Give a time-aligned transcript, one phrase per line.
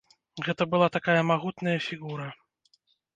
[0.45, 2.25] Гэта была такая магутная фігура.